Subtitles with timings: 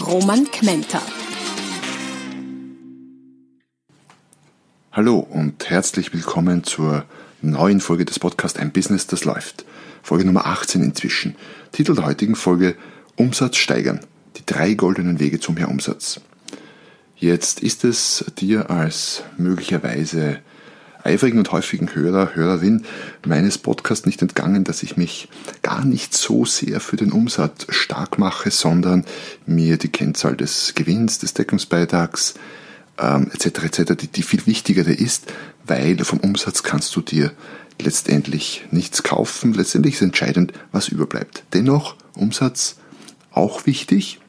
[0.00, 1.00] Roman Kmenter.
[4.92, 7.06] Hallo und herzlich willkommen zur
[7.40, 9.64] neuen Folge des Podcasts Ein Business, das läuft.
[10.02, 11.34] Folge Nummer 18 inzwischen.
[11.72, 12.76] Titel der heutigen Folge
[13.16, 14.00] Umsatz steigern.
[14.36, 16.20] Die drei goldenen Wege zum mehr Umsatz.
[17.16, 20.40] Jetzt ist es dir als möglicherweise
[21.06, 22.84] eifrigen und häufigen Hörer, Hörerin
[23.24, 25.28] meines Podcasts nicht entgangen, dass ich mich
[25.62, 29.04] gar nicht so sehr für den Umsatz stark mache, sondern
[29.46, 32.34] mir die Kennzahl des Gewinns, des Deckungsbeitrags,
[32.98, 33.46] ähm, etc.
[33.64, 35.32] etc., die, die viel wichtigere ist,
[35.64, 37.32] weil vom Umsatz kannst du dir
[37.80, 39.54] letztendlich nichts kaufen.
[39.54, 41.44] Letztendlich ist entscheidend, was überbleibt.
[41.52, 42.76] Dennoch Umsatz
[43.30, 44.20] auch wichtig,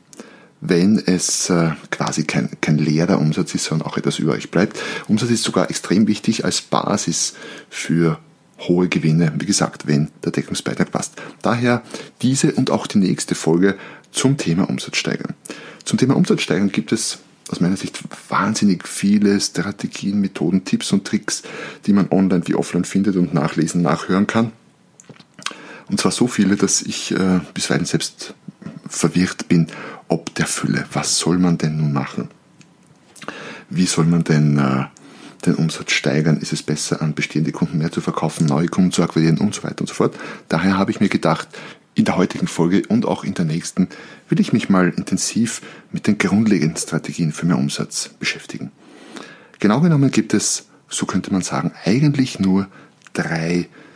[0.61, 4.79] wenn es äh, quasi kein, kein leerer Umsatz ist, sondern auch etwas über euch bleibt.
[5.07, 7.35] Umsatz ist sogar extrem wichtig als Basis
[7.69, 8.19] für
[8.59, 11.13] hohe Gewinne, wie gesagt, wenn der Deckungsbeitrag passt.
[11.41, 11.83] Daher
[12.21, 13.75] diese und auch die nächste Folge
[14.11, 15.35] zum Thema Umsatz steigern.
[15.85, 17.19] Zum Thema Umsatz steigern gibt es
[17.49, 21.43] aus meiner Sicht wahnsinnig viele Strategien, Methoden, Tipps und Tricks,
[21.85, 24.51] die man online wie offline findet und nachlesen, nachhören kann.
[25.89, 28.33] Und zwar so viele, dass ich äh, bisweilen selbst
[28.89, 29.67] verwirrt bin,
[30.07, 30.85] ob der Fülle.
[30.93, 32.29] Was soll man denn nun machen?
[33.69, 34.85] Wie soll man denn äh,
[35.45, 36.37] den Umsatz steigern?
[36.37, 39.63] Ist es besser, an bestehende Kunden mehr zu verkaufen, neue Kunden zu akquirieren und so
[39.63, 40.17] weiter und so fort?
[40.47, 41.47] Daher habe ich mir gedacht,
[41.95, 43.89] in der heutigen Folge und auch in der nächsten
[44.29, 48.71] will ich mich mal intensiv mit den grundlegenden Strategien für mehr Umsatz beschäftigen.
[49.59, 52.67] Genau genommen gibt es, so könnte man sagen, eigentlich nur
[53.13, 53.86] drei Strategien,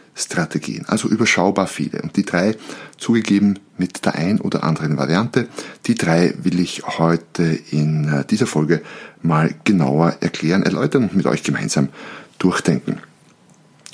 [0.88, 2.02] also überschaubar viele.
[2.02, 2.56] Und die drei,
[2.98, 5.48] zugegeben mit der ein oder anderen Variante,
[5.88, 8.82] die drei will ich heute in äh, dieser Folge
[9.22, 11.90] mal genauer erklären, erläutern und mit euch gemeinsam
[12.38, 12.98] durchdenken.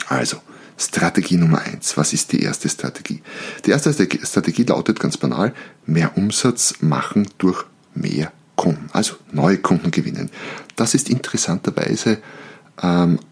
[0.07, 0.37] Also,
[0.77, 1.97] Strategie Nummer eins.
[1.97, 3.21] Was ist die erste Strategie?
[3.65, 5.53] Die erste Strategie lautet ganz banal,
[5.85, 10.29] mehr Umsatz machen durch mehr Kunden, also neue Kunden gewinnen.
[10.75, 12.19] Das ist interessanterweise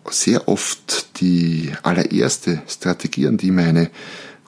[0.09, 3.91] sehr oft die allererste Strategie, an die meine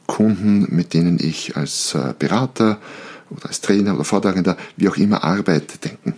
[0.07, 2.79] Kunden, mit denen ich als äh, Berater
[3.29, 6.15] oder als Trainer oder Vortragender, wie auch immer arbeite, denken.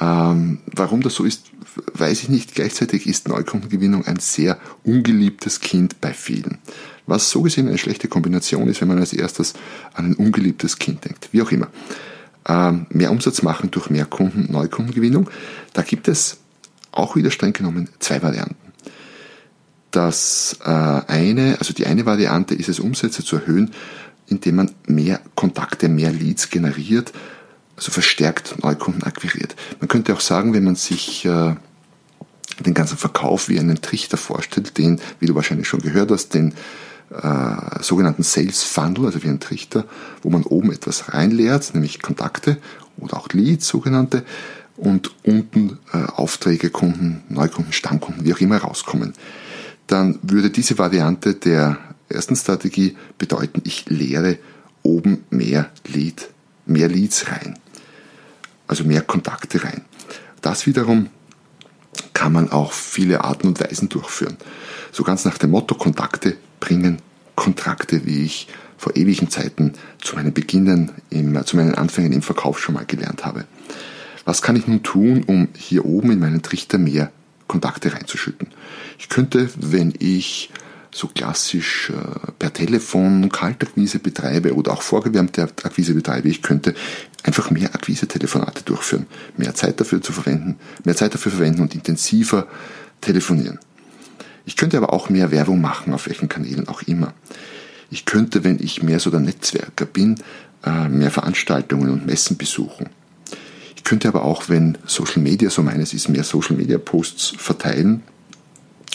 [0.00, 1.46] Ähm, warum das so ist,
[1.94, 2.54] weiß ich nicht.
[2.54, 6.58] Gleichzeitig ist Neukundengewinnung ein sehr ungeliebtes Kind bei vielen.
[7.06, 9.54] Was so gesehen eine schlechte Kombination ist, wenn man als erstes
[9.94, 11.30] an ein ungeliebtes Kind denkt.
[11.32, 11.68] Wie auch immer.
[12.46, 15.30] Ähm, mehr Umsatz machen durch mehr Kunden, Neukundengewinnung.
[15.72, 16.38] Da gibt es
[16.92, 18.56] auch wieder streng genommen zwei Varianten.
[19.90, 23.72] Das äh, eine, also die eine Variante ist es, Umsätze zu erhöhen,
[24.26, 27.12] indem man mehr Kontakte, mehr Leads generiert,
[27.76, 29.54] also verstärkt Neukunden akquiriert.
[29.80, 31.54] Man könnte auch sagen, wenn man sich äh,
[32.60, 36.54] den ganzen Verkauf wie einen Trichter vorstellt, den, wie du wahrscheinlich schon gehört hast, den
[37.10, 39.84] äh, sogenannten Sales Funnel, also wie ein Trichter,
[40.22, 42.56] wo man oben etwas reinleert, nämlich Kontakte
[42.96, 44.24] oder auch Leads sogenannte,
[44.76, 49.14] und unten äh, Aufträge, Kunden, Neukunden, Stammkunden, wie auch immer rauskommen.
[49.86, 51.78] Dann würde diese Variante der
[52.08, 54.38] ersten Strategie bedeuten, ich leere
[54.82, 56.28] oben mehr Lead,
[56.66, 57.58] mehr Leads rein
[58.72, 59.82] also mehr Kontakte rein.
[60.40, 61.10] Das wiederum
[62.14, 64.38] kann man auf viele Arten und Weisen durchführen.
[64.92, 67.02] So ganz nach dem Motto, Kontakte bringen
[67.34, 72.58] Kontrakte, wie ich vor ewigen Zeiten zu meinen Beginnen, im, zu meinen Anfängen im Verkauf
[72.58, 73.44] schon mal gelernt habe.
[74.24, 77.10] Was kann ich nun tun, um hier oben in meinen Trichter mehr
[77.48, 78.48] Kontakte reinzuschütten?
[78.98, 80.50] Ich könnte, wenn ich
[80.94, 86.74] so klassisch äh, per Telefon Kaltakquise betreibe oder auch vorgewärmte Akquise betreibe, ich könnte
[87.22, 89.06] einfach mehr Akquise-Telefonate durchführen,
[89.36, 92.46] mehr Zeit dafür zu verwenden, mehr Zeit dafür verwenden und intensiver
[93.00, 93.58] telefonieren.
[94.44, 97.14] Ich könnte aber auch mehr Werbung machen, auf welchen Kanälen auch immer.
[97.90, 100.16] Ich könnte, wenn ich mehr so der Netzwerker bin,
[100.64, 102.90] äh, mehr Veranstaltungen und Messen besuchen.
[103.92, 108.02] Könnte aber auch, wenn Social Media so meines ist, mehr Social Media Posts verteilen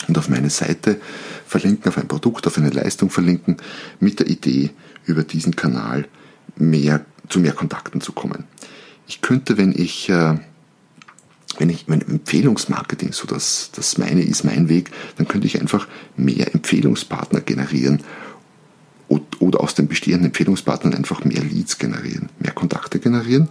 [0.08, 1.00] und auf meine Seite
[1.46, 3.58] verlinken, auf ein Produkt, auf eine Leistung verlinken,
[4.00, 4.70] mit der Idee,
[5.06, 6.08] über diesen Kanal
[6.56, 8.42] mehr, zu mehr Kontakten zu kommen.
[9.06, 10.34] Ich könnte, wenn ich, äh,
[11.58, 15.86] wenn ich mein Empfehlungsmarketing, so dass das meine ist, mein Weg, dann könnte ich einfach
[16.16, 18.02] mehr Empfehlungspartner generieren
[19.38, 23.48] oder aus den bestehenden Empfehlungspartnern einfach mehr Leads generieren, mehr Kontakte generieren.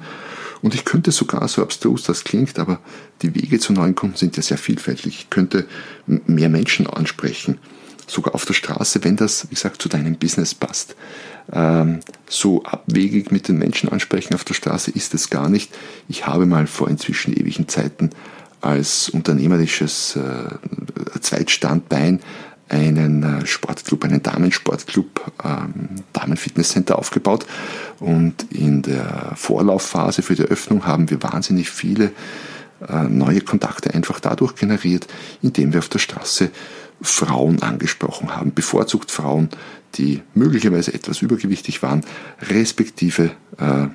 [0.62, 2.80] Und ich könnte sogar, so abstrus das klingt, aber
[3.22, 5.08] die Wege zu neuen Kunden sind ja sehr vielfältig.
[5.08, 5.68] Ich könnte
[6.06, 7.60] mehr Menschen ansprechen,
[8.08, 10.96] sogar auf der Straße, wenn das, wie gesagt, zu deinem Business passt.
[11.52, 15.74] Ähm, so abwegig mit den Menschen ansprechen auf der Straße ist es gar nicht.
[16.08, 18.10] Ich habe mal vor inzwischen ewigen Zeiten
[18.62, 22.20] als unternehmerisches äh, Zweitstandbein
[22.70, 27.46] einen äh, Sportclub, einen Damensportclub, ähm, Damenfitnesscenter aufgebaut.
[28.00, 32.12] Und in der Vorlaufphase für die Öffnung haben wir wahnsinnig viele
[32.88, 35.08] äh, neue Kontakte einfach dadurch generiert,
[35.42, 36.52] indem wir auf der Straße
[37.02, 39.50] Frauen angesprochen haben, bevorzugt Frauen,
[39.96, 42.04] die möglicherweise etwas übergewichtig waren,
[42.42, 43.88] respektive äh,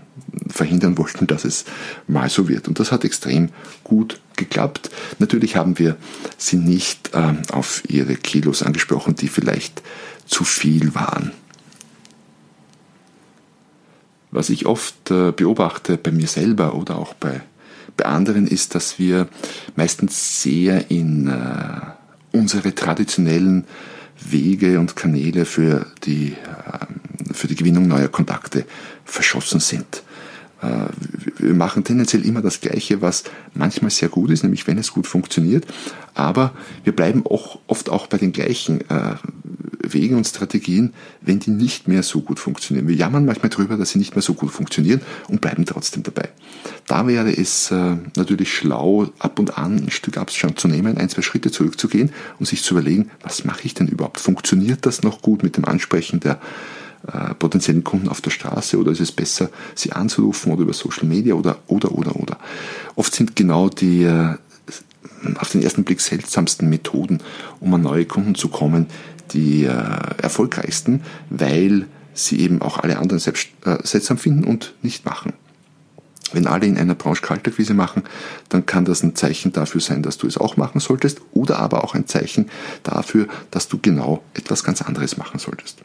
[0.49, 1.65] verhindern wollten, dass es
[2.07, 2.69] mal so wird.
[2.69, 3.51] Und das hat extrem
[3.85, 4.91] gut geklappt.
[5.19, 5.97] Natürlich haben wir
[6.37, 9.83] sie nicht äh, auf ihre Kilos angesprochen, die vielleicht
[10.27, 11.33] zu viel waren.
[14.31, 17.43] Was ich oft äh, beobachte bei mir selber oder auch bei,
[17.97, 19.29] bei anderen ist, dass wir
[19.77, 21.81] meistens sehr in äh,
[22.33, 23.67] unsere traditionellen
[24.19, 28.65] Wege und Kanäle für die, ähm, für die Gewinnung neuer Kontakte
[29.05, 30.03] verschossen sind.
[30.63, 30.87] Äh,
[31.39, 33.25] wir machen tendenziell immer das Gleiche, was
[33.55, 35.67] manchmal sehr gut ist, nämlich wenn es gut funktioniert,
[36.15, 36.53] aber
[36.85, 39.15] wir bleiben auch oft auch bei den gleichen äh,
[39.85, 42.87] Wegen und Strategien, wenn die nicht mehr so gut funktionieren.
[42.87, 46.29] Wir jammern manchmal darüber, dass sie nicht mehr so gut funktionieren und bleiben trotzdem dabei.
[46.87, 51.09] Da wäre es äh, natürlich schlau, ab und an ein Stück Abstand zu nehmen, ein,
[51.09, 54.21] zwei Schritte zurückzugehen und sich zu überlegen, was mache ich denn überhaupt?
[54.21, 56.41] Funktioniert das noch gut mit dem Ansprechen der
[57.07, 61.07] äh, potenziellen Kunden auf der Straße oder ist es besser, sie anzurufen oder über Social
[61.07, 62.39] Media oder, oder, oder, oder.
[62.95, 64.37] Oft sind genau die äh,
[65.37, 67.21] auf den ersten Blick seltsamsten Methoden,
[67.61, 68.87] um an neue Kunden zu kommen,
[69.33, 69.69] die äh,
[70.19, 75.33] erfolgreichsten, weil sie eben auch alle anderen selbst, äh, seltsam finden und nicht machen.
[76.33, 78.03] Wenn alle in einer Branche Kaltakquise machen,
[78.49, 81.85] dann kann das ein Zeichen dafür sein, dass du es auch machen solltest oder aber
[81.85, 82.51] auch ein Zeichen
[82.83, 85.83] dafür, dass du genau etwas ganz anderes machen solltest.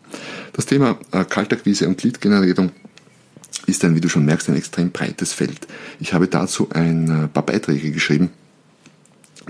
[0.53, 2.71] Das Thema äh, Kaltakquise und Lead-Generierung
[3.65, 5.67] ist ein, wie du schon merkst, ein extrem breites Feld.
[5.99, 8.31] Ich habe dazu ein äh, paar Beiträge geschrieben,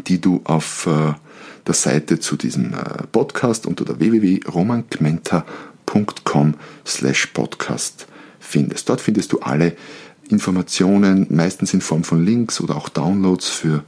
[0.07, 1.13] die du auf äh,
[1.65, 2.73] der Seite zu diesem
[3.11, 6.53] Podcast unter der www.romankmenta.com
[6.85, 8.07] slash podcast
[8.39, 8.89] findest.
[8.89, 9.75] Dort findest du alle
[10.29, 13.83] Informationen, meistens in Form von Links oder auch Downloads für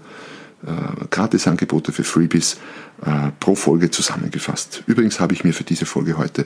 [0.65, 2.57] äh, Gratisangebote für Freebies
[3.05, 4.83] äh, pro Folge zusammengefasst.
[4.87, 6.45] Übrigens habe ich mir für diese Folge heute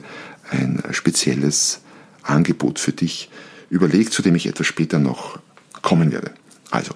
[0.50, 1.80] ein spezielles
[2.22, 3.30] Angebot für dich
[3.70, 5.38] überlegt, zu dem ich etwas später noch
[5.82, 6.32] kommen werde.
[6.70, 6.94] Also,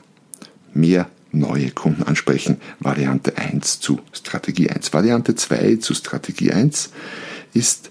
[0.74, 2.58] mehr neue Kunden ansprechen.
[2.80, 4.92] Variante 1 zu Strategie 1.
[4.92, 6.90] Variante 2 zu Strategie 1
[7.52, 7.90] ist,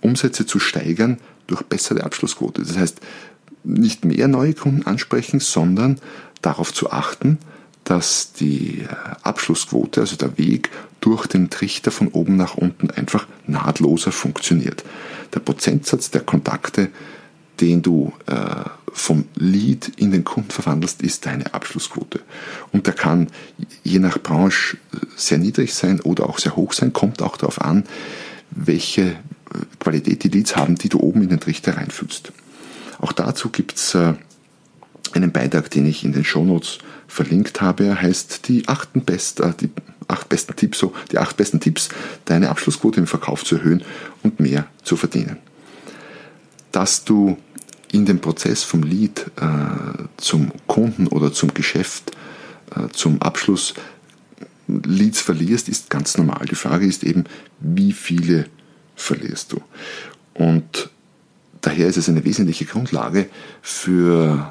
[0.00, 2.62] Umsätze zu steigern durch bessere Abschlussquote.
[2.62, 3.00] Das heißt,
[3.64, 6.00] nicht mehr neue Kunden ansprechen, sondern
[6.42, 7.38] darauf zu achten,
[7.84, 8.86] dass die äh,
[9.22, 10.70] Abschlussquote, also der Weg
[11.00, 14.84] durch den Trichter von oben nach unten einfach nahtloser funktioniert.
[15.34, 16.90] Der Prozentsatz der Kontakte,
[17.60, 22.20] den du äh, vom Lead in den Kunden verwandelst, ist deine Abschlussquote.
[22.72, 23.28] Und der kann
[23.82, 24.76] je nach Branche
[25.16, 27.84] sehr niedrig sein oder auch sehr hoch sein, kommt auch darauf an,
[28.50, 29.16] welche äh,
[29.78, 32.32] Qualität die Leads haben, die du oben in den Trichter reinfüllst.
[33.00, 34.14] Auch dazu gibt's äh,
[35.12, 36.78] einen Beitrag, den ich in den Shownotes
[37.08, 37.86] verlinkt habe.
[37.86, 39.70] Er heißt die achten best, äh, die
[40.08, 41.88] acht besten Tipps, so die acht besten Tipps,
[42.24, 43.82] deine Abschlussquote im Verkauf zu erhöhen
[44.22, 45.38] und mehr zu verdienen.
[46.72, 47.36] Dass du
[47.92, 52.12] in dem Prozess vom Lead äh, zum Kunden oder zum Geschäft,
[52.76, 53.74] äh, zum Abschluss
[54.68, 56.46] Leads verlierst, ist ganz normal.
[56.48, 57.24] Die Frage ist eben,
[57.58, 58.46] wie viele
[58.94, 59.60] verlierst du?
[60.34, 60.90] Und
[61.60, 63.28] daher ist es eine wesentliche Grundlage
[63.62, 64.50] für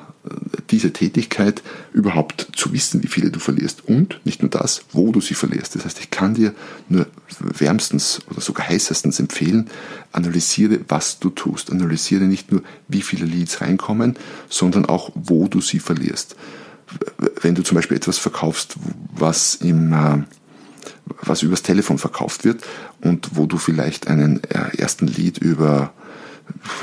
[0.69, 1.63] diese Tätigkeit
[1.93, 5.75] überhaupt zu wissen, wie viele du verlierst und nicht nur das, wo du sie verlierst.
[5.75, 6.53] Das heißt, ich kann dir
[6.89, 7.07] nur
[7.39, 9.69] wärmstens oder sogar heißestens empfehlen,
[10.11, 11.71] analysiere, was du tust.
[11.71, 14.17] Analysiere nicht nur, wie viele Leads reinkommen,
[14.49, 16.35] sondern auch, wo du sie verlierst.
[17.41, 18.75] Wenn du zum Beispiel etwas verkaufst,
[19.13, 20.23] was im äh,
[21.21, 22.63] was übers Telefon verkauft wird
[23.01, 25.91] und wo du vielleicht einen äh, ersten Lead über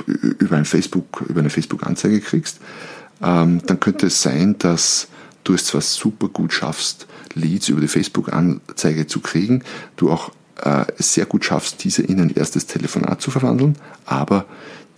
[0.06, 2.60] über ein Facebook, über eine Facebook-Anzeige kriegst,
[3.22, 5.08] ähm, dann könnte es sein, dass
[5.44, 9.62] du es zwar super gut schaffst, Leads über die Facebook-Anzeige zu kriegen,
[9.96, 10.32] du auch
[10.62, 14.46] äh, sehr gut schaffst, diese in ein erstes Telefonat zu verwandeln, aber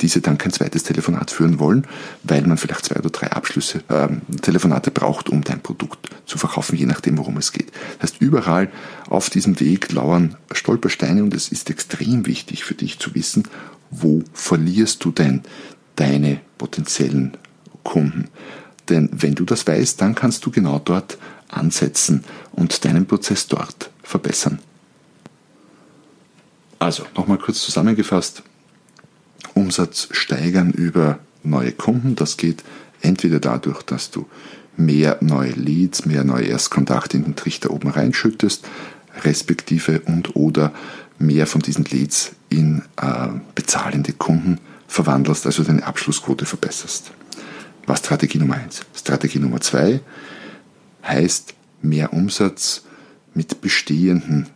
[0.00, 1.86] diese dann kein zweites Telefonat führen wollen,
[2.22, 4.08] weil man vielleicht zwei oder drei Abschlüsse, äh,
[4.40, 7.72] Telefonate braucht, um dein Produkt zu verkaufen, je nachdem, worum es geht.
[7.98, 8.70] Das heißt, überall
[9.08, 13.48] auf diesem Weg lauern Stolpersteine und es ist extrem wichtig für dich zu wissen,
[13.90, 15.42] wo verlierst du denn
[15.96, 17.36] deine potenziellen
[17.82, 18.28] Kunden?
[18.88, 21.18] Denn wenn du das weißt, dann kannst du genau dort
[21.48, 24.58] ansetzen und deinen Prozess dort verbessern.
[26.78, 28.42] Also, nochmal kurz zusammengefasst.
[29.54, 32.14] Umsatz steigern über neue Kunden.
[32.14, 32.62] Das geht
[33.00, 34.26] entweder dadurch, dass du
[34.76, 38.66] mehr neue Leads, mehr neue Erstkontakte in den Trichter oben reinschüttest,
[39.24, 40.72] respektive und oder
[41.18, 47.10] mehr von diesen Leads in äh, bezahlende Kunden verwandelst, also deine Abschlussquote verbesserst.
[47.86, 48.82] War Strategie Nummer eins.
[48.94, 50.00] Strategie Nummer zwei
[51.04, 52.82] heißt mehr Umsatz
[53.34, 54.46] mit bestehenden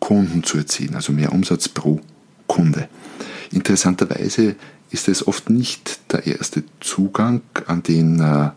[0.00, 2.00] Kunden zu erzielen, also mehr Umsatz pro
[2.46, 2.88] Kunde.
[3.52, 4.56] Interessanterweise
[4.90, 8.50] ist es oft nicht der erste Zugang, an den, äh,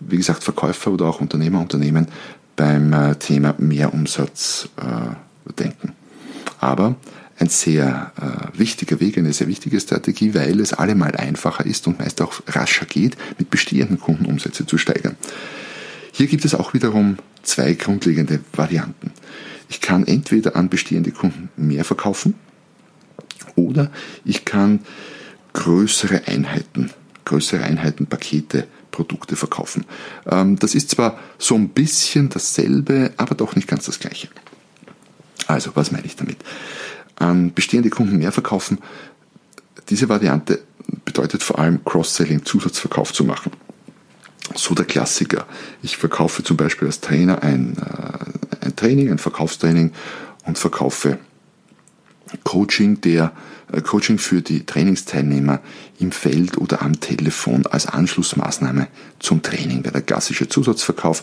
[0.00, 2.08] wie gesagt, Verkäufer oder auch Unternehmer, Unternehmen
[2.56, 5.92] beim äh, Thema Mehrumsatz äh, denken.
[6.64, 6.96] Aber
[7.38, 8.12] ein sehr
[8.54, 12.86] wichtiger Weg, eine sehr wichtige Strategie, weil es allemal einfacher ist und meist auch rascher
[12.86, 15.16] geht, mit bestehenden Kunden Umsätze zu steigern.
[16.10, 19.12] Hier gibt es auch wiederum zwei grundlegende Varianten.
[19.68, 22.32] Ich kann entweder an bestehende Kunden mehr verkaufen
[23.56, 23.90] oder
[24.24, 24.80] ich kann
[25.52, 26.90] größere Einheiten,
[27.26, 29.84] größere Einheiten, Pakete, Produkte verkaufen.
[30.30, 34.28] Ähm, das ist zwar so ein bisschen dasselbe, aber doch nicht ganz das gleiche.
[35.46, 36.38] Also, was meine ich damit?
[37.16, 38.78] An bestehende Kunden mehr verkaufen.
[39.88, 40.60] Diese Variante
[41.04, 43.52] bedeutet vor allem Cross-Selling, Zusatzverkauf zu machen.
[44.54, 45.46] So der Klassiker.
[45.82, 49.92] Ich verkaufe zum Beispiel als Trainer ein, äh, ein Training, ein Verkaufstraining
[50.44, 51.18] und verkaufe
[52.42, 53.32] Coaching, der
[53.72, 55.60] äh, Coaching für die Trainingsteilnehmer
[55.98, 61.22] im Feld oder am Telefon als Anschlussmaßnahme zum Training, wäre der klassische Zusatzverkauf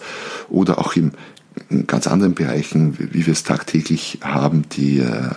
[0.49, 1.11] oder auch im
[1.69, 5.29] in ganz anderen Bereichen, wie wir es tagtäglich haben, die äh,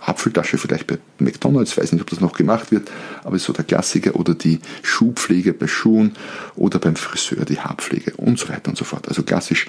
[0.00, 2.90] Apfeltasche vielleicht bei McDonalds, weiß nicht, ob das noch gemacht wird,
[3.24, 6.12] aber ist so der Klassiker oder die Schuhpflege bei Schuhen
[6.56, 9.08] oder beim Friseur die Haarpflege und so weiter und so fort.
[9.08, 9.68] Also klassisch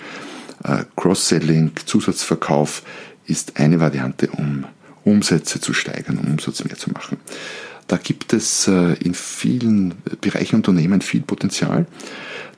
[0.63, 2.83] äh, Cross-Selling, Zusatzverkauf
[3.25, 4.65] ist eine Variante, um
[5.05, 7.17] Umsätze zu steigern, um Umsatz mehr zu machen.
[7.87, 11.85] Da gibt es äh, in vielen Bereichen Unternehmen viel Potenzial.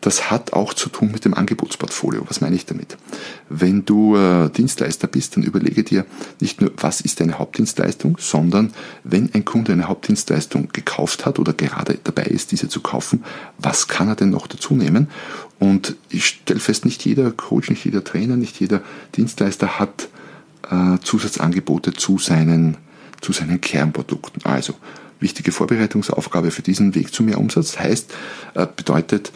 [0.02, 2.24] Das hat auch zu tun mit dem Angebotsportfolio.
[2.28, 2.98] Was meine ich damit?
[3.50, 6.06] Wenn du äh, Dienstleister bist, dann überlege dir
[6.40, 8.74] nicht nur, was ist deine Hauptdienstleistung, sondern
[9.04, 13.24] wenn ein Kunde eine Hauptdienstleistung gekauft hat oder gerade dabei ist, diese zu kaufen,
[13.58, 15.10] was kann er denn noch dazu nehmen?
[15.60, 18.82] Und ich stelle fest, nicht jeder Coach, nicht jeder Trainer, nicht jeder
[19.16, 20.10] Dienstleister hat
[20.70, 22.78] äh, Zusatzangebote zu seinen,
[23.22, 24.44] zu seinen Kernprodukten.
[24.46, 24.76] Also
[25.20, 28.14] wichtige Vorbereitungsaufgabe für diesen Weg zu mehr Umsatz heißt,
[28.56, 29.32] äh, bedeutet,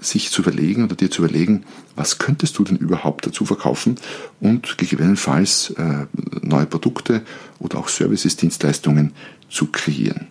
[0.00, 1.64] sich zu überlegen oder dir zu überlegen,
[1.96, 3.96] was könntest du denn überhaupt dazu verkaufen
[4.40, 6.06] und gegebenenfalls äh,
[6.42, 7.22] neue Produkte
[7.58, 9.12] oder auch Services, Dienstleistungen
[9.50, 10.28] zu kreieren.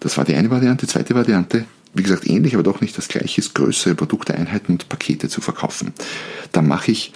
[0.00, 0.86] Das war die eine Variante.
[0.86, 5.28] Zweite Variante, wie gesagt ähnlich, aber doch nicht das gleiche, ist größere Produkteinheiten und Pakete
[5.28, 5.92] zu verkaufen.
[6.52, 7.12] Da mache ich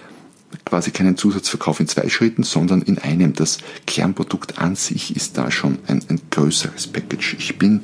[0.65, 3.33] quasi keinen Zusatzverkauf in zwei Schritten, sondern in einem.
[3.33, 7.35] Das Kernprodukt an sich ist da schon ein, ein größeres Package.
[7.37, 7.81] Ich bin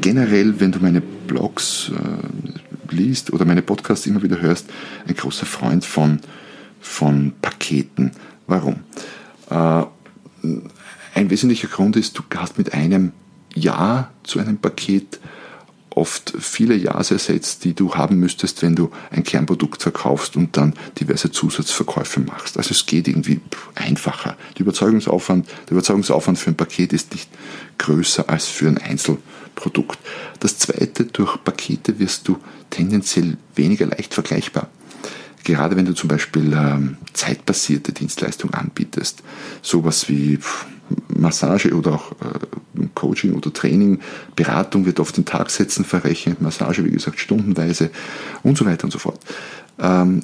[0.00, 2.57] generell, wenn du meine Blogs äh,
[2.92, 4.66] liest oder meine Podcasts immer wieder hörst,
[5.06, 6.20] ein großer Freund von,
[6.80, 8.12] von Paketen.
[8.46, 8.80] Warum?
[9.50, 9.84] Äh,
[11.14, 13.12] ein wesentlicher Grund ist, du hast mit einem
[13.54, 15.18] Ja zu einem Paket
[15.98, 20.74] oft viele Ja's ersetzt, die du haben müsstest, wenn du ein Kernprodukt verkaufst und dann
[21.00, 22.56] diverse Zusatzverkäufe machst.
[22.56, 23.40] Also es geht irgendwie
[23.74, 24.36] einfacher.
[24.54, 27.28] Der Überzeugungsaufwand, der Überzeugungsaufwand für ein Paket ist nicht
[27.78, 29.37] größer als für ein Einzelprodukt.
[30.40, 32.38] Das zweite, durch Pakete wirst du
[32.70, 34.68] tendenziell weniger leicht vergleichbar.
[35.44, 39.22] Gerade wenn du zum Beispiel ähm, zeitbasierte Dienstleistungen anbietest,
[39.62, 40.38] sowas wie
[41.08, 44.00] Massage oder auch äh, Coaching oder Training,
[44.36, 47.90] Beratung wird oft in Tagsätzen verrechnet, Massage, wie gesagt, stundenweise
[48.42, 49.20] und so weiter und so fort.
[49.78, 50.20] Ähm,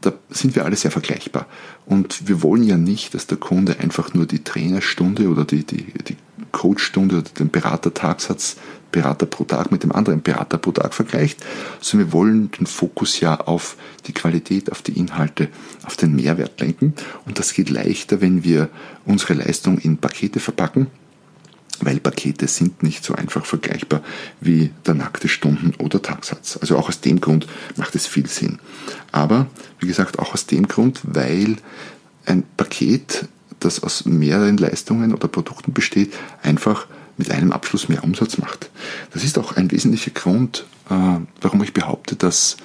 [0.00, 1.46] da sind wir alle sehr vergleichbar.
[1.86, 5.92] Und wir wollen ja nicht, dass der Kunde einfach nur die Trainerstunde oder die, die,
[6.06, 6.16] die
[6.52, 8.56] Coachstunde oder den Beratertagsatz,
[8.90, 11.44] Berater pro Tag mit dem anderen Berater pro Tag vergleicht,
[11.80, 13.76] sondern wir wollen den Fokus ja auf
[14.06, 15.48] die Qualität, auf die Inhalte,
[15.84, 16.94] auf den Mehrwert lenken.
[17.26, 18.70] Und das geht leichter, wenn wir
[19.04, 20.86] unsere Leistung in Pakete verpacken
[21.80, 24.02] weil Pakete sind nicht so einfach vergleichbar
[24.40, 26.58] wie der nackte Stunden- oder Tagsatz.
[26.60, 28.58] Also auch aus dem Grund macht es viel Sinn.
[29.12, 29.46] Aber
[29.78, 31.56] wie gesagt, auch aus dem Grund, weil
[32.26, 33.28] ein Paket,
[33.60, 36.86] das aus mehreren Leistungen oder Produkten besteht, einfach
[37.16, 38.70] mit einem Abschluss mehr Umsatz macht.
[39.12, 42.56] Das ist auch ein wesentlicher Grund, äh, warum ich behaupte, dass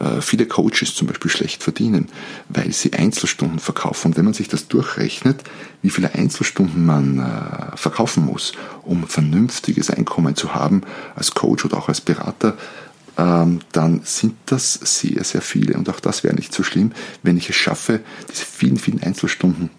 [0.00, 2.08] äh, viele Coaches zum Beispiel schlecht verdienen,
[2.48, 4.08] weil sie Einzelstunden verkaufen.
[4.08, 5.44] Und wenn man sich das durchrechnet,
[5.82, 8.52] wie viele Einzelstunden man äh, verkaufen muss,
[8.82, 10.82] um vernünftiges Einkommen zu haben
[11.14, 12.56] als Coach oder auch als Berater,
[13.16, 15.74] ähm, dann sind das sehr, sehr viele.
[15.74, 18.00] Und auch das wäre nicht so schlimm, wenn ich es schaffe,
[18.30, 19.70] diese vielen, vielen Einzelstunden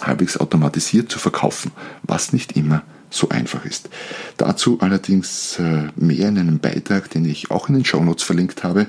[0.00, 1.72] halbwegs automatisiert zu verkaufen,
[2.02, 3.88] was nicht immer so einfach ist.
[4.36, 8.86] Dazu allerdings äh, mehr in einem Beitrag, den ich auch in den Shownotes verlinkt habe,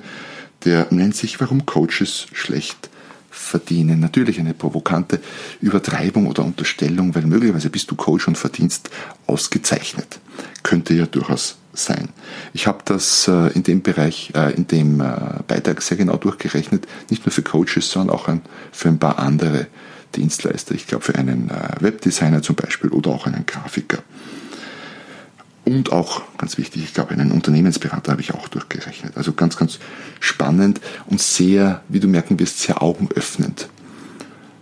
[0.66, 2.90] der nennt sich Warum Coaches schlecht
[3.30, 4.00] verdienen.
[4.00, 5.20] Natürlich eine provokante
[5.62, 8.90] Übertreibung oder Unterstellung, weil möglicherweise bist du Coach und verdienst
[9.28, 10.20] ausgezeichnet.
[10.64, 12.10] Könnte ja durchaus sein.
[12.54, 14.98] Ich habe das äh, in dem Bereich, äh, in dem
[15.48, 18.30] Beitrag sehr genau durchgerechnet, nicht nur für Coaches, sondern auch
[18.72, 19.68] für ein paar andere
[20.16, 20.76] Dienstleister.
[20.76, 24.04] Ich glaube für einen Webdesigner zum Beispiel oder auch einen Grafiker.
[25.66, 29.18] Und auch, ganz wichtig, ich glaube, einen Unternehmensberater habe ich auch durchgerechnet.
[29.18, 29.80] Also ganz, ganz
[30.20, 33.68] spannend und sehr, wie du merken wirst, sehr augenöffnend.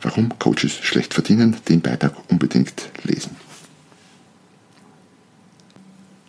[0.02, 3.36] Warum Coaches schlecht verdienen, den Beitrag unbedingt lesen.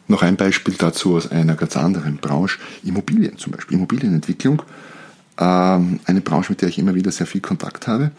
[0.08, 4.62] Noch ein Beispiel dazu aus einer ganz anderen Branche, Immobilien zum Beispiel, Immobilienentwicklung.
[5.38, 8.10] Ähm, eine Branche, mit der ich immer wieder sehr viel Kontakt habe.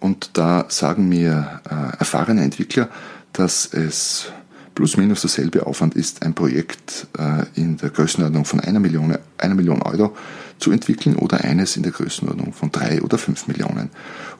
[0.00, 2.88] Und da sagen mir äh, erfahrene Entwickler,
[3.32, 4.30] dass es
[4.74, 9.54] plus minus derselbe Aufwand ist, ein Projekt äh, in der Größenordnung von einer Million, einer
[9.54, 10.14] Million Euro
[10.58, 13.90] zu entwickeln oder eines in der Größenordnung von drei oder fünf Millionen.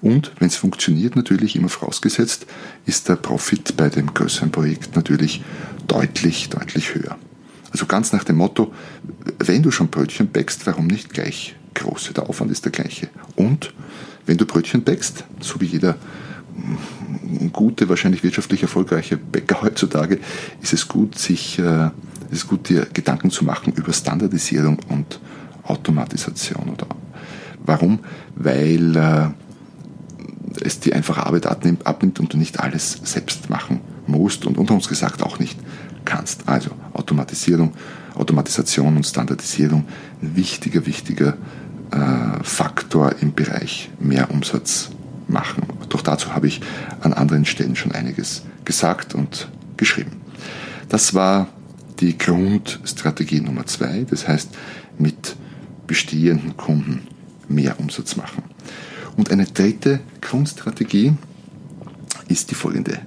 [0.02, 2.46] Und wenn es funktioniert, natürlich immer vorausgesetzt,
[2.84, 5.42] ist der Profit bei dem größeren Projekt natürlich
[5.86, 7.16] deutlich, deutlich höher.
[7.72, 8.72] Also ganz nach dem Motto,
[9.38, 12.12] wenn du schon Brötchen bäckst, warum nicht gleich große?
[12.12, 13.08] Der Aufwand ist der gleiche.
[13.36, 13.72] Und
[14.26, 15.96] wenn du Brötchen bäckst, so wie jeder
[17.52, 20.18] gute, wahrscheinlich wirtschaftlich erfolgreiche Bäcker heutzutage,
[20.62, 21.86] ist es gut, sich, äh,
[22.30, 25.20] ist es gut, dir Gedanken zu machen über Standardisierung und
[25.62, 26.68] Automatisation.
[26.70, 26.86] Oder
[27.64, 28.00] warum?
[28.34, 29.28] Weil äh,
[30.62, 34.88] es dir einfach Arbeit abnimmt und du nicht alles selbst machen musst und unter uns
[34.88, 35.58] gesagt auch nicht
[36.04, 36.48] kannst.
[36.48, 37.72] Also Automatisierung,
[38.14, 39.84] Automatisation und Standardisierung
[40.20, 41.36] wichtiger, wichtiger
[42.42, 44.90] Faktor im Bereich Mehrumsatz
[45.28, 45.64] machen.
[45.88, 46.60] Doch dazu habe ich
[47.00, 50.12] an anderen Stellen schon einiges gesagt und geschrieben.
[50.88, 51.48] Das war
[52.00, 54.50] die Grundstrategie Nummer zwei, das heißt
[54.98, 55.36] mit
[55.86, 57.06] bestehenden Kunden
[57.48, 58.42] mehr Umsatz machen.
[59.16, 61.14] Und eine dritte Grundstrategie
[62.28, 62.98] ist die folgende.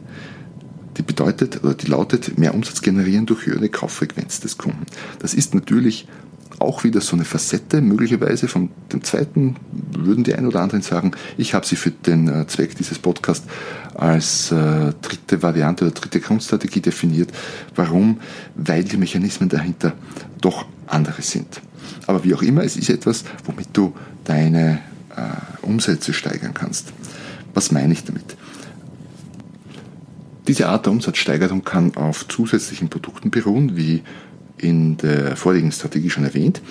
[0.97, 4.85] Die bedeutet oder die lautet mehr Umsatz generieren durch höhere Kauffrequenz des Kunden.
[5.19, 6.07] Das ist natürlich
[6.59, 9.55] auch wieder so eine Facette, möglicherweise von dem zweiten,
[9.97, 13.47] würden die ein oder anderen sagen, ich habe sie für den äh, Zweck dieses Podcasts
[13.95, 17.31] als äh, dritte Variante oder dritte Grundstrategie definiert.
[17.75, 18.19] Warum?
[18.55, 19.93] Weil die Mechanismen dahinter
[20.41, 21.61] doch andere sind.
[22.07, 23.93] Aber wie auch immer, es ist etwas, womit du
[24.25, 24.79] deine
[25.15, 26.93] äh, Umsätze steigern kannst.
[27.53, 28.37] Was meine ich damit?
[30.47, 34.01] Diese Art der Umsatzsteigerung kann auf zusätzlichen Produkten beruhen, wie
[34.61, 36.61] in der vorliegenden Strategie schon erwähnt,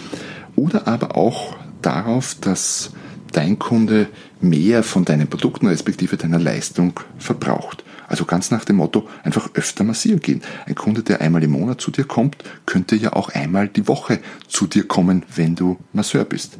[0.56, 2.92] oder aber auch darauf, dass
[3.32, 4.08] dein Kunde
[4.40, 7.84] mehr von deinen Produkten respektive deiner Leistung verbraucht.
[8.08, 10.42] Also ganz nach dem Motto, einfach öfter massieren gehen.
[10.66, 14.20] Ein Kunde, der einmal im Monat zu dir kommt, könnte ja auch einmal die Woche
[14.48, 16.58] zu dir kommen, wenn du Masseur bist.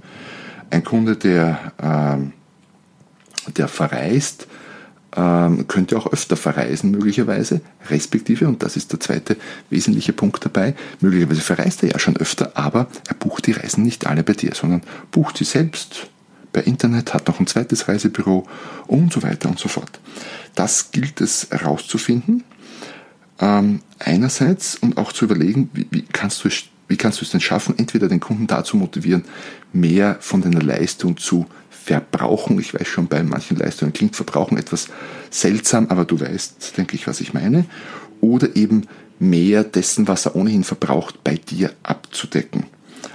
[0.71, 1.73] Ein Kunde, der,
[3.47, 4.47] äh, der verreist,
[5.19, 9.37] ähm, könnte auch öfter verreisen möglicherweise, respektive, und das ist der zweite
[9.69, 14.07] wesentliche Punkt dabei, möglicherweise verreist er ja schon öfter, aber er bucht die Reisen nicht
[14.07, 16.07] alle bei dir, sondern bucht sie selbst
[16.53, 18.47] per Internet, hat noch ein zweites Reisebüro
[18.87, 19.99] und so weiter und so fort.
[20.55, 22.45] Das gilt es herauszufinden,
[23.41, 27.33] ähm, einerseits und auch zu überlegen, wie, wie kannst du es wie kannst du es
[27.33, 29.27] denn schaffen, entweder den Kunden dazu motivieren,
[29.75, 31.45] mehr von deiner Leistung zu
[31.89, 32.59] verbrauchen.
[32.59, 34.89] Ich weiß schon, bei manchen Leistungen klingt Verbrauchen etwas
[35.31, 37.65] seltsam, aber du weißt, denke ich, was ich meine.
[38.21, 38.87] Oder eben
[39.19, 42.67] mehr dessen, was er ohnehin verbraucht, bei dir abzudecken.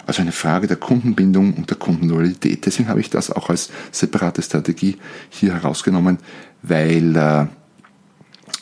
[0.08, 2.66] Also eine Frage der Kundenbindung und der Kundenloyalität.
[2.66, 4.98] Deswegen habe ich das auch als separate Strategie
[5.30, 6.18] hier herausgenommen,
[6.64, 7.46] weil äh,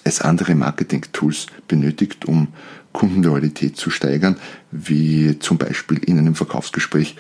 [0.04, 2.50] es andere Marketing-Tools benötigt, um
[2.92, 4.36] Kundenloyalität zu steigern,
[4.72, 7.16] wie zum Beispiel in einem Verkaufsgespräch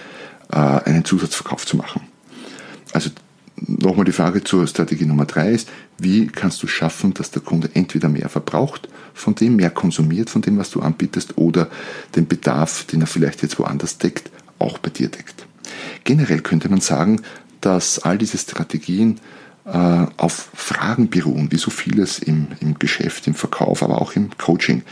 [0.51, 2.10] äh, einen Zusatzverkauf zu machen.
[2.93, 3.09] Also
[3.55, 7.69] nochmal die Frage zur Strategie Nummer drei ist, wie kannst du schaffen, dass der Kunde
[7.73, 11.69] entweder mehr verbraucht, von dem mehr konsumiert, von dem, was du anbietest, oder
[12.15, 15.45] den Bedarf, den er vielleicht jetzt woanders deckt, auch bei dir deckt.
[16.03, 17.21] Generell könnte man sagen,
[17.61, 19.19] dass all diese Strategien
[19.65, 24.35] äh, auf Fragen beruhen, wie so vieles im, im Geschäft, im Verkauf, aber auch im
[24.37, 24.83] Coaching.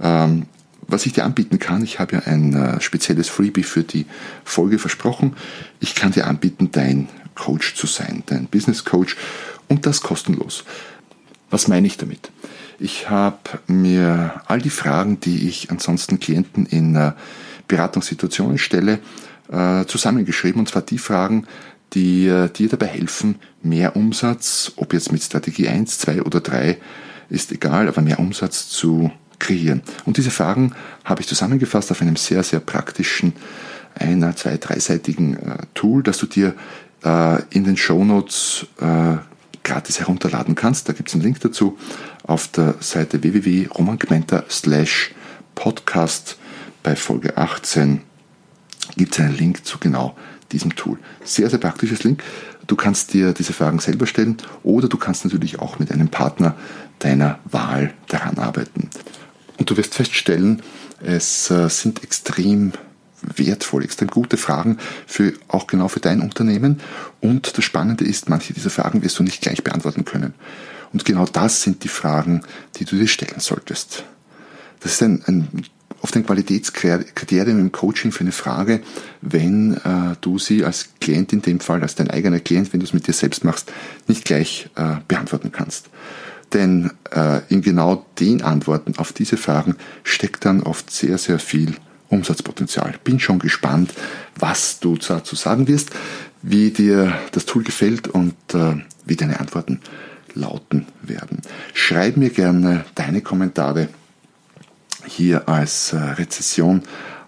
[0.00, 0.46] Ähm,
[0.86, 4.04] was ich dir anbieten kann, ich habe ja ein äh, spezielles Freebie für die
[4.44, 5.36] Folge versprochen.
[5.80, 7.08] Ich kann dir anbieten, dein
[7.42, 9.16] Coach zu sein, dein Business Coach
[9.66, 10.62] und das kostenlos.
[11.50, 12.30] Was meine ich damit?
[12.78, 17.12] Ich habe mir all die Fragen, die ich ansonsten Klienten in äh,
[17.66, 19.00] Beratungssituationen stelle,
[19.50, 20.60] äh, zusammengeschrieben.
[20.60, 21.48] Und zwar die Fragen,
[21.94, 26.78] die äh, dir dabei helfen, mehr Umsatz, ob jetzt mit Strategie 1, 2 oder 3,
[27.28, 29.82] ist egal, aber mehr Umsatz zu kreieren.
[30.04, 30.74] Und diese Fragen
[31.04, 33.32] habe ich zusammengefasst auf einem sehr, sehr praktischen,
[33.94, 35.36] einer, zwei, dreiseitigen
[35.74, 36.54] Tool, das du dir
[37.50, 39.16] in den Shownotes äh,
[39.64, 40.88] gratis herunterladen kannst.
[40.88, 41.78] Da gibt es einen Link dazu
[42.24, 45.12] auf der Seite www.romangmenta slash
[45.54, 46.38] podcast
[46.82, 48.02] bei Folge 18
[48.96, 50.16] gibt es einen Link zu genau
[50.50, 50.98] diesem Tool.
[51.24, 52.22] Sehr, sehr praktisches Link.
[52.66, 56.56] Du kannst dir diese Fragen selber stellen oder du kannst natürlich auch mit einem Partner
[56.98, 58.90] deiner Wahl daran arbeiten.
[59.58, 60.62] Und du wirst feststellen,
[61.00, 62.72] es äh, sind extrem
[63.36, 66.80] wertvoll, extrem gute Fragen für auch genau für dein Unternehmen.
[67.20, 70.34] Und das Spannende ist, manche dieser Fragen wirst du nicht gleich beantworten können.
[70.92, 72.42] Und genau das sind die Fragen,
[72.76, 74.04] die du dir stellen solltest.
[74.80, 75.48] Das ist ein, ein
[76.02, 78.82] oft ein Qualitätskriterium im Coaching für eine Frage,
[79.20, 82.86] wenn äh, du sie als Klient in dem Fall, als dein eigener Klient, wenn du
[82.86, 83.72] es mit dir selbst machst,
[84.08, 85.90] nicht gleich äh, beantworten kannst.
[86.52, 91.76] Denn äh, in genau den Antworten auf diese Fragen steckt dann oft sehr, sehr viel
[92.12, 92.94] Umsatzpotenzial.
[93.02, 93.92] Bin schon gespannt,
[94.36, 95.90] was du dazu sagen wirst,
[96.42, 99.80] wie dir das Tool gefällt und äh, wie deine Antworten
[100.34, 101.40] lauten werden.
[101.74, 103.88] Schreib mir gerne deine Kommentare
[105.06, 106.82] hier als äh, Rezession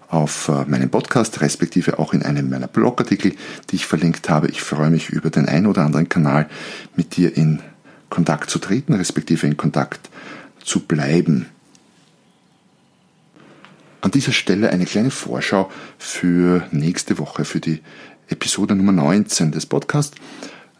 [0.07, 3.33] auf äh, meinen Podcast, respektive auch in einem meiner Blogartikel,
[3.69, 4.47] die ich verlinkt habe.
[4.47, 6.47] Ich freue mich über den ein oder anderen Kanal
[6.95, 7.61] mit dir in
[8.09, 10.09] Kontakt zu treten, respektive in Kontakt
[10.63, 11.47] zu bleiben.
[14.05, 17.81] An dieser Stelle eine kleine Vorschau für nächste Woche, für die
[18.27, 20.15] Episode Nummer 19 des Podcasts.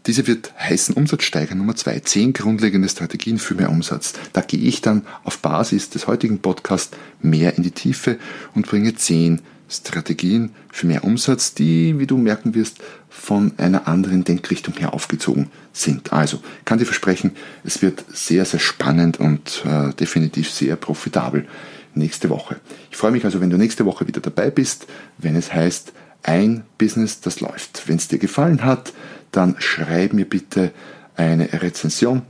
[0.06, 4.14] Diese wird heißen Umsatzsteiger Nummer 2, 10 grundlegende Strategien für mehr Umsatz.
[4.34, 8.20] Da gehe ich dann auf Basis des heutigen Podcasts mehr in die Tiefe
[8.54, 12.78] und bringe 10 Strategien für mehr Umsatz, die, wie du merken wirst,
[13.10, 16.14] von einer anderen Denkrichtung her aufgezogen sind.
[16.14, 17.32] Also, kann dir versprechen,
[17.64, 21.48] es wird sehr, sehr spannend und äh, definitiv sehr profitabel
[21.96, 22.58] nächste Woche.
[22.92, 26.64] Ich freue mich also, wenn du nächste Woche wieder dabei bist, wenn es heißt, ein
[26.78, 27.88] Business, das läuft.
[27.88, 28.94] Wenn es dir gefallen hat,
[29.32, 30.72] dann schreib mir bitte
[31.16, 32.24] eine Rezension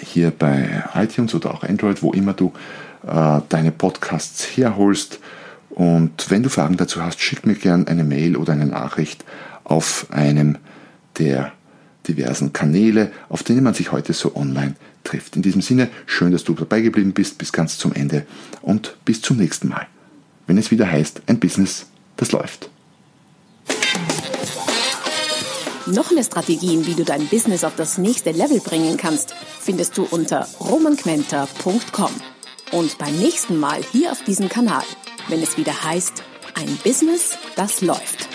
[0.00, 2.52] hier bei iTunes oder auch Android, wo immer du
[3.06, 5.20] äh, deine Podcasts herholst.
[5.70, 9.24] Und wenn du Fragen dazu hast, schick mir gerne eine Mail oder eine Nachricht
[9.64, 10.56] auf einem
[11.18, 11.52] der
[12.08, 15.36] diversen Kanäle, auf denen man sich heute so online trifft.
[15.36, 18.26] In diesem Sinne, schön, dass du dabei geblieben bist bis ganz zum Ende
[18.62, 19.86] und bis zum nächsten Mal,
[20.46, 21.86] wenn es wieder heißt, ein Business,
[22.16, 22.68] das läuft.
[25.86, 30.04] Noch mehr Strategien, wie du dein Business auf das nächste Level bringen kannst, findest du
[30.10, 32.10] unter romanquenter.com.
[32.72, 34.84] Und beim nächsten Mal hier auf diesem Kanal,
[35.28, 36.22] wenn es wieder heißt,
[36.54, 38.28] ein Business, das läuft.